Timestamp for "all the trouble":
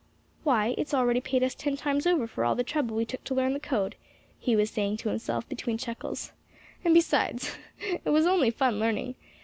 2.43-2.95